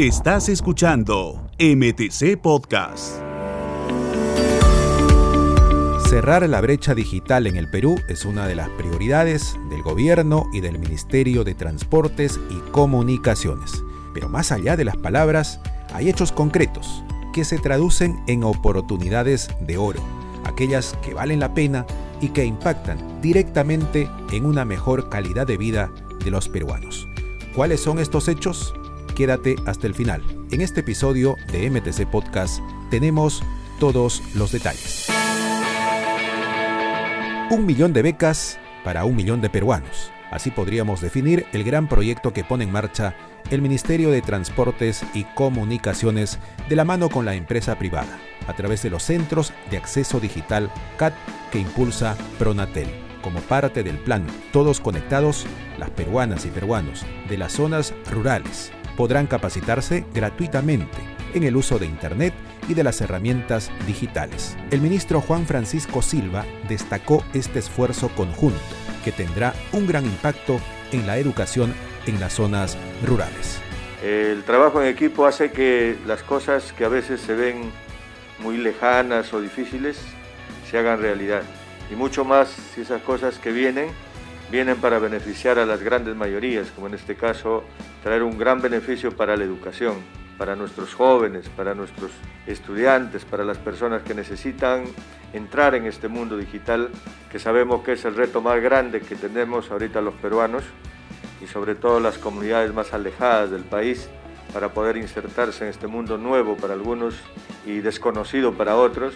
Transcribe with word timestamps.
Estás 0.00 0.48
escuchando 0.48 1.46
MTC 1.58 2.40
Podcast. 2.40 3.16
Cerrar 6.08 6.48
la 6.48 6.62
brecha 6.62 6.94
digital 6.94 7.46
en 7.46 7.56
el 7.56 7.68
Perú 7.68 8.00
es 8.08 8.24
una 8.24 8.46
de 8.46 8.54
las 8.54 8.70
prioridades 8.70 9.58
del 9.68 9.82
gobierno 9.82 10.46
y 10.54 10.60
del 10.60 10.78
Ministerio 10.78 11.44
de 11.44 11.52
Transportes 11.52 12.40
y 12.48 12.70
Comunicaciones. 12.70 13.84
Pero 14.14 14.30
más 14.30 14.52
allá 14.52 14.74
de 14.74 14.86
las 14.86 14.96
palabras, 14.96 15.60
hay 15.92 16.08
hechos 16.08 16.32
concretos 16.32 17.04
que 17.34 17.44
se 17.44 17.58
traducen 17.58 18.24
en 18.26 18.42
oportunidades 18.42 19.50
de 19.60 19.76
oro, 19.76 20.00
aquellas 20.44 20.96
que 21.02 21.12
valen 21.12 21.40
la 21.40 21.52
pena 21.52 21.84
y 22.22 22.30
que 22.30 22.46
impactan 22.46 23.20
directamente 23.20 24.08
en 24.32 24.46
una 24.46 24.64
mejor 24.64 25.10
calidad 25.10 25.46
de 25.46 25.58
vida 25.58 25.90
de 26.24 26.30
los 26.30 26.48
peruanos. 26.48 27.06
¿Cuáles 27.54 27.80
son 27.80 27.98
estos 27.98 28.28
hechos? 28.28 28.72
Quédate 29.20 29.56
hasta 29.66 29.86
el 29.86 29.94
final. 29.94 30.22
En 30.50 30.62
este 30.62 30.80
episodio 30.80 31.36
de 31.52 31.68
MTC 31.68 32.10
Podcast 32.10 32.62
tenemos 32.90 33.42
todos 33.78 34.22
los 34.34 34.50
detalles. 34.50 35.08
Un 37.50 37.66
millón 37.66 37.92
de 37.92 38.00
becas 38.00 38.58
para 38.82 39.04
un 39.04 39.14
millón 39.16 39.42
de 39.42 39.50
peruanos. 39.50 40.10
Así 40.30 40.50
podríamos 40.50 41.02
definir 41.02 41.44
el 41.52 41.64
gran 41.64 41.86
proyecto 41.86 42.32
que 42.32 42.44
pone 42.44 42.64
en 42.64 42.72
marcha 42.72 43.14
el 43.50 43.60
Ministerio 43.60 44.10
de 44.10 44.22
Transportes 44.22 45.04
y 45.12 45.24
Comunicaciones 45.24 46.38
de 46.70 46.76
la 46.76 46.86
mano 46.86 47.10
con 47.10 47.26
la 47.26 47.34
empresa 47.34 47.78
privada, 47.78 48.18
a 48.46 48.54
través 48.54 48.82
de 48.82 48.88
los 48.88 49.02
Centros 49.02 49.52
de 49.70 49.76
Acceso 49.76 50.18
Digital 50.18 50.72
CAT 50.96 51.12
que 51.52 51.58
impulsa 51.58 52.16
Pronatel. 52.38 52.88
Como 53.20 53.40
parte 53.40 53.82
del 53.82 53.98
plan 53.98 54.26
Todos 54.50 54.80
Conectados, 54.80 55.44
las 55.78 55.90
peruanas 55.90 56.46
y 56.46 56.48
peruanos 56.48 57.04
de 57.28 57.36
las 57.36 57.52
zonas 57.52 57.92
rurales 58.10 58.72
podrán 59.00 59.26
capacitarse 59.26 60.04
gratuitamente 60.12 60.98
en 61.32 61.44
el 61.44 61.56
uso 61.56 61.78
de 61.78 61.86
Internet 61.86 62.34
y 62.68 62.74
de 62.74 62.84
las 62.84 63.00
herramientas 63.00 63.70
digitales. 63.86 64.58
El 64.70 64.82
ministro 64.82 65.22
Juan 65.22 65.46
Francisco 65.46 66.02
Silva 66.02 66.44
destacó 66.68 67.24
este 67.32 67.60
esfuerzo 67.60 68.10
conjunto 68.10 68.60
que 69.02 69.10
tendrá 69.10 69.54
un 69.72 69.86
gran 69.86 70.04
impacto 70.04 70.60
en 70.92 71.06
la 71.06 71.16
educación 71.16 71.72
en 72.04 72.20
las 72.20 72.34
zonas 72.34 72.76
rurales. 73.02 73.62
El 74.04 74.42
trabajo 74.44 74.82
en 74.82 74.88
equipo 74.88 75.24
hace 75.24 75.50
que 75.50 75.96
las 76.06 76.22
cosas 76.22 76.74
que 76.74 76.84
a 76.84 76.88
veces 76.88 77.22
se 77.22 77.34
ven 77.34 77.72
muy 78.40 78.58
lejanas 78.58 79.32
o 79.32 79.40
difíciles 79.40 79.98
se 80.70 80.76
hagan 80.76 81.00
realidad. 81.00 81.40
Y 81.90 81.94
mucho 81.94 82.26
más 82.26 82.50
si 82.74 82.82
esas 82.82 83.00
cosas 83.00 83.38
que 83.38 83.50
vienen 83.50 83.88
vienen 84.50 84.76
para 84.76 84.98
beneficiar 84.98 85.58
a 85.58 85.64
las 85.64 85.82
grandes 85.82 86.14
mayorías, 86.16 86.70
como 86.72 86.88
en 86.88 86.92
este 86.92 87.14
caso 87.14 87.64
traer 88.02 88.22
un 88.22 88.38
gran 88.38 88.60
beneficio 88.60 89.16
para 89.16 89.36
la 89.36 89.44
educación 89.44 89.94
para 90.40 90.56
nuestros 90.56 90.94
jóvenes, 90.94 91.50
para 91.50 91.74
nuestros 91.74 92.12
estudiantes, 92.46 93.26
para 93.26 93.44
las 93.44 93.58
personas 93.58 94.00
que 94.00 94.14
necesitan 94.14 94.84
entrar 95.34 95.74
en 95.74 95.84
este 95.84 96.08
mundo 96.08 96.38
digital, 96.38 96.88
que 97.30 97.38
sabemos 97.38 97.82
que 97.82 97.92
es 97.92 98.06
el 98.06 98.16
reto 98.16 98.40
más 98.40 98.58
grande 98.62 99.02
que 99.02 99.16
tenemos 99.16 99.70
ahorita 99.70 100.00
los 100.00 100.14
peruanos 100.14 100.64
y 101.42 101.46
sobre 101.46 101.74
todo 101.74 102.00
las 102.00 102.16
comunidades 102.16 102.72
más 102.72 102.94
alejadas 102.94 103.50
del 103.50 103.64
país 103.64 104.08
para 104.54 104.70
poder 104.70 104.96
insertarse 104.96 105.64
en 105.64 105.68
este 105.68 105.88
mundo 105.88 106.16
nuevo 106.16 106.56
para 106.56 106.72
algunos 106.72 107.16
y 107.66 107.80
desconocido 107.80 108.54
para 108.54 108.76
otros, 108.76 109.12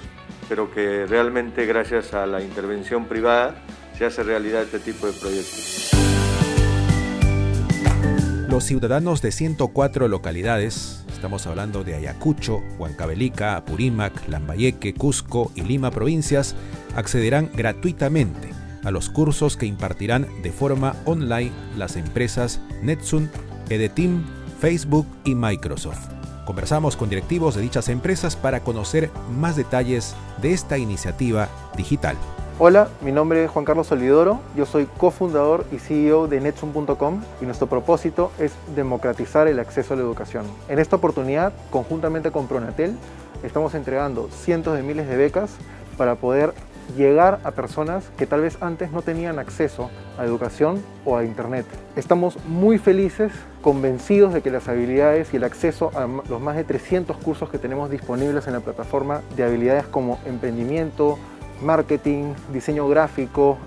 pero 0.47 0.71
que 0.71 1.07
realmente 1.07 1.65
gracias 1.65 2.13
a 2.13 2.27
la 2.27 2.43
intervención 2.43 3.07
privada 3.07 3.55
se 3.97 4.05
hace 4.05 4.23
realidad 4.25 4.65
este 4.65 4.79
tipo 4.79 5.07
de 5.07 5.15
proyectos. 5.15 6.04
Los 8.55 8.63
ciudadanos 8.63 9.21
de 9.21 9.33
104 9.33 10.07
localidades 10.07 11.05
Estamos 11.13 11.45
hablando 11.49 11.83
de 11.83 11.97
Ayacucho, 11.97 12.63
Huancavelica, 12.79 13.57
Apurímac, 13.57 14.29
Lambayeque, 14.29 14.95
Cusco 14.95 15.51
y 15.57 15.63
Lima 15.63 15.91
provincias, 15.91 16.55
accederán 16.95 17.51
gratuitamente 17.53 18.51
a 18.85 18.93
los 18.93 19.11
cursos 19.11 19.57
que 19.57 19.67
impartirán 19.67 20.29
de 20.45 20.53
forma 20.53 20.95
online 21.05 21.51
las 21.77 21.97
empresas 21.97 22.61
Netsun, 22.81 23.29
Edetim, 23.71 24.23
Facebook 24.61 25.09
y 25.25 25.35
Microsoft. 25.35 26.07
Conversamos 26.47 26.97
con 26.97 27.09
directivos 27.09 27.57
de 27.57 27.63
dichas 27.63 27.89
empresas 27.89 28.37
para 28.37 28.61
conocer 28.61 29.11
más 29.37 29.57
detalles 29.57 30.15
de 30.41 30.53
esta 30.53 30.79
iniciativa 30.79 31.49
digital. 31.77 32.17
Hola, 32.61 32.87
mi 33.01 33.11
nombre 33.11 33.43
es 33.43 33.51
Juan 33.51 33.65
Carlos 33.65 33.91
Olvidoro, 33.91 34.39
yo 34.55 34.65
soy 34.65 34.87
cofundador 34.87 35.67
y 35.73 35.79
CEO 35.79 36.29
de 36.29 36.41
Netsun.com 36.41 37.21
y 37.41 37.47
nuestro 37.47 37.67
propósito 37.67 38.31
es 38.39 38.53
democratizar 38.77 39.49
el 39.49 39.59
acceso 39.59 39.93
a 39.95 39.97
la 39.97 40.05
educación. 40.05 40.47
En 40.69 40.79
esta 40.79 40.95
oportunidad, 40.95 41.53
conjuntamente 41.71 42.31
con 42.31 42.47
Pronatel, 42.47 42.97
estamos 43.43 43.75
entregando 43.75 44.29
cientos 44.31 44.77
de 44.77 44.85
miles 44.85 45.09
de 45.09 45.17
becas 45.17 45.51
para 45.99 46.15
poder 46.15 46.55
llegar 46.97 47.41
a 47.43 47.51
personas 47.51 48.05
que 48.17 48.27
tal 48.27 48.43
vez 48.43 48.57
antes 48.61 48.93
no 48.93 49.03
tenían 49.03 49.41
acceso 49.41 49.91
a 50.17 50.25
educación 50.25 50.81
o 51.05 51.17
a 51.17 51.25
internet. 51.25 51.67
Estamos 51.97 52.39
muy 52.47 52.79
felices, 52.79 53.33
convencidos 53.63 54.33
de 54.33 54.43
que 54.43 54.53
las 54.53 54.69
habilidades 54.69 55.35
y 55.35 55.39
el 55.39 55.45
acceso 55.45 55.91
a 55.95 56.07
los 56.29 56.41
más 56.41 56.55
de 56.55 56.63
300 56.63 57.17
cursos 57.17 57.51
que 57.51 57.59
tenemos 57.59 57.91
disponibles 57.91 58.47
en 58.47 58.53
la 58.53 58.61
plataforma 58.61 59.23
de 59.35 59.43
habilidades 59.43 59.87
como 59.87 60.21
emprendimiento, 60.25 61.19
marketing, 61.63 62.35
diseño 62.53 62.89
gráfico, 62.89 63.59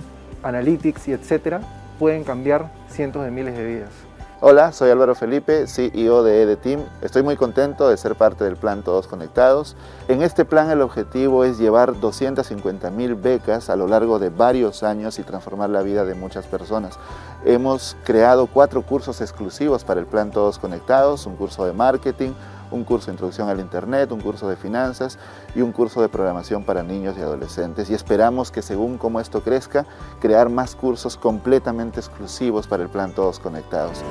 analytics 0.44 1.08
y 1.08 1.14
etcétera, 1.14 1.62
pueden 2.00 2.24
cambiar 2.24 2.72
cientos 2.90 3.24
de 3.24 3.32
miles 3.32 3.56
de 3.58 3.66
vidas. 3.66 4.08
Hola, 4.40 4.72
soy 4.72 4.92
Álvaro 4.92 5.16
Felipe, 5.16 5.66
CEO 5.66 6.22
de 6.22 6.44
EDETEAM. 6.44 6.82
Estoy 7.02 7.24
muy 7.24 7.36
contento 7.38 7.90
de 7.90 7.98
ser 7.98 8.14
parte 8.14 8.44
del 8.44 8.56
plan 8.56 8.84
Todos 8.84 9.08
Conectados. 9.08 9.76
En 10.08 10.22
este 10.22 10.46
plan 10.46 10.70
el 10.70 10.82
objetivo 10.82 11.44
es 11.44 11.58
llevar 11.58 12.00
250 12.00 12.92
mil 12.92 13.16
becas 13.16 13.72
a 13.72 13.76
lo 13.76 13.88
largo 13.88 14.20
de 14.20 14.30
varios 14.30 14.84
años 14.84 15.18
y 15.18 15.24
transformar 15.24 15.72
la 15.72 15.82
vida 15.82 16.06
de 16.06 16.14
muchas 16.14 16.46
personas. 16.46 17.00
Hemos 17.46 17.98
creado 18.04 18.46
cuatro 18.46 18.84
cursos 18.84 19.22
exclusivos 19.22 19.84
para 19.84 20.00
el 20.00 20.06
plan 20.06 20.30
Todos 20.30 20.60
Conectados, 20.60 21.26
un 21.26 21.36
curso 21.36 21.66
de 21.66 21.74
marketing, 21.74 22.34
un 22.72 22.84
curso 22.84 23.08
de 23.08 23.14
introducción 23.14 23.50
al 23.50 23.60
Internet, 23.60 24.12
un 24.12 24.22
curso 24.22 24.50
de 24.50 24.56
finanzas 24.56 25.18
y 25.56 25.62
un 25.62 25.72
curso 25.72 26.02
de 26.02 26.10
programación 26.10 26.64
para 26.64 26.84
niños 26.84 27.16
y 27.18 27.22
adolescentes. 27.22 27.90
Y 27.90 27.94
esperamos 27.94 28.52
que 28.52 28.62
según 28.62 28.98
cómo 28.98 29.20
esto 29.20 29.42
crezca, 29.42 29.86
crear 30.20 30.50
más 30.50 30.76
cursos 30.76 31.18
completamente 31.18 32.00
exclusivos 32.00 32.68
para 32.68 32.84
el 32.84 32.90
plan 32.90 33.12
Todos 33.12 33.40
Conectados. 33.40 34.04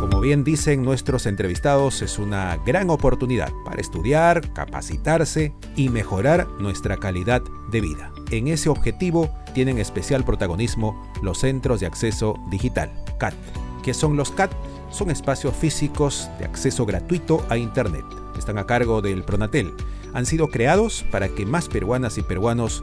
Como 0.00 0.20
bien 0.20 0.44
dicen 0.44 0.82
nuestros 0.82 1.24
entrevistados, 1.26 2.02
es 2.02 2.18
una 2.18 2.56
gran 2.66 2.90
oportunidad 2.90 3.50
para 3.64 3.80
estudiar, 3.80 4.52
capacitarse 4.52 5.54
y 5.76 5.88
mejorar 5.88 6.46
nuestra 6.58 6.98
calidad 6.98 7.42
de 7.70 7.80
vida. 7.80 8.12
En 8.30 8.48
ese 8.48 8.68
objetivo 8.68 9.30
tienen 9.54 9.78
especial 9.78 10.24
protagonismo 10.24 11.10
los 11.22 11.38
Centros 11.38 11.80
de 11.80 11.86
Acceso 11.86 12.34
Digital, 12.50 12.90
CAT. 13.18 13.34
¿Qué 13.82 13.94
son 13.94 14.16
los 14.16 14.30
CAT? 14.30 14.50
Son 14.90 15.10
espacios 15.10 15.54
físicos 15.54 16.28
de 16.38 16.44
acceso 16.44 16.86
gratuito 16.86 17.44
a 17.48 17.56
Internet. 17.56 18.04
Están 18.38 18.58
a 18.58 18.66
cargo 18.66 19.02
del 19.02 19.22
Pronatel. 19.22 19.74
Han 20.14 20.26
sido 20.26 20.48
creados 20.48 21.04
para 21.10 21.28
que 21.28 21.46
más 21.46 21.68
peruanas 21.68 22.18
y 22.18 22.22
peruanos 22.22 22.82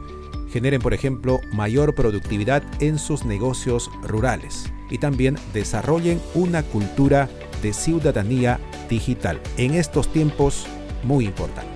generen, 0.50 0.80
por 0.80 0.94
ejemplo, 0.94 1.40
mayor 1.52 1.94
productividad 1.94 2.62
en 2.80 2.98
sus 2.98 3.24
negocios 3.24 3.90
rurales 4.02 4.72
y 4.90 4.98
también 4.98 5.36
desarrollen 5.52 6.20
una 6.34 6.62
cultura 6.62 7.28
de 7.62 7.72
ciudadanía 7.72 8.58
digital 8.88 9.40
en 9.56 9.74
estos 9.74 10.08
tiempos 10.08 10.66
muy 11.02 11.26
importante. 11.26 11.68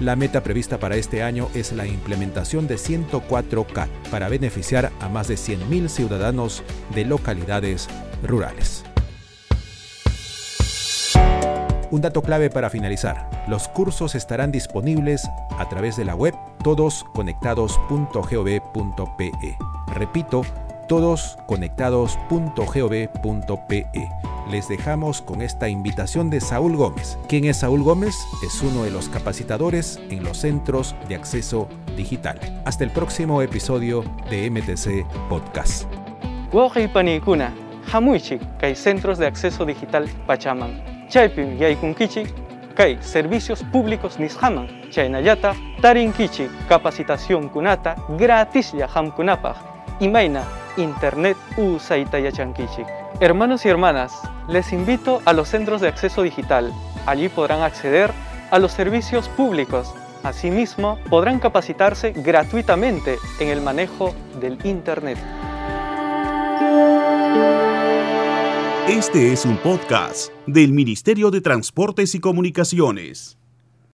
La 0.00 0.16
meta 0.16 0.42
prevista 0.42 0.78
para 0.80 0.96
este 0.96 1.22
año 1.22 1.48
es 1.54 1.72
la 1.72 1.86
implementación 1.86 2.66
de 2.66 2.74
104K 2.74 3.86
para 4.10 4.28
beneficiar 4.28 4.90
a 5.00 5.08
más 5.08 5.28
de 5.28 5.36
100.000 5.36 5.88
ciudadanos 5.88 6.62
de 6.94 7.04
localidades 7.04 7.88
rurales. 8.22 8.84
Un 11.92 12.00
dato 12.00 12.22
clave 12.22 12.48
para 12.48 12.70
finalizar. 12.70 13.28
Los 13.46 13.68
cursos 13.68 14.14
estarán 14.14 14.50
disponibles 14.50 15.28
a 15.58 15.68
través 15.68 15.98
de 15.98 16.06
la 16.06 16.14
web 16.14 16.34
todosconectados.gov.pe. 16.64 19.58
Repito, 19.88 20.40
todosconectados.gov.pe. 20.88 23.86
Les 24.50 24.68
dejamos 24.68 25.20
con 25.20 25.42
esta 25.42 25.68
invitación 25.68 26.30
de 26.30 26.40
Saúl 26.40 26.76
Gómez. 26.76 27.18
¿Quién 27.28 27.44
es 27.44 27.58
Saúl 27.58 27.82
Gómez? 27.82 28.14
Es 28.42 28.62
uno 28.62 28.84
de 28.84 28.90
los 28.90 29.10
capacitadores 29.10 30.00
en 30.08 30.24
los 30.24 30.38
centros 30.38 30.96
de 31.10 31.16
acceso 31.16 31.68
digital. 31.94 32.40
Hasta 32.64 32.84
el 32.84 32.90
próximo 32.90 33.42
episodio 33.42 34.02
de 34.30 34.50
MTC 34.50 35.04
Podcast. 35.28 35.84
Centros 38.76 39.18
de 39.18 39.26
Acceso 39.26 39.66
Digital 39.66 40.08
chaypi 41.12 41.60
yaykunkichik 41.60 42.28
kay 42.74 42.96
servicios 43.02 43.62
públicos 43.70 44.18
nisqaman 44.18 44.66
chaynallata 44.88 45.52
tarinkichik 45.82 46.48
capacitación 46.68 47.50
kunata 47.50 47.96
gratis 48.16 48.72
hamkunapaq 48.94 49.56
imayna 50.00 50.42
Internet 50.78 51.36
Usaita 51.58 52.18
Yachankichik. 52.18 52.86
Hermanos 53.20 53.66
y 53.66 53.68
hermanas, 53.68 54.12
les 54.48 54.72
invito 54.72 55.20
a 55.26 55.34
los 55.34 55.50
centros 55.50 55.82
de 55.82 55.88
acceso 55.88 56.22
digital. 56.22 56.72
Allí 57.04 57.28
podrán 57.28 57.60
acceder 57.60 58.10
a 58.50 58.58
los 58.58 58.72
servicios 58.72 59.28
públicos. 59.28 59.94
Asimismo, 60.22 60.98
podrán 61.10 61.40
capacitarse 61.40 62.12
gratuitamente 62.12 63.18
en 63.38 63.48
el 63.48 63.60
manejo 63.60 64.14
del 64.40 64.58
Internet. 64.64 65.18
Este 68.88 69.32
es 69.32 69.44
un 69.44 69.58
podcast 69.58 70.32
del 70.48 70.72
Ministerio 70.72 71.30
de 71.30 71.40
Transportes 71.40 72.16
y 72.16 72.20
Comunicaciones. 72.20 73.38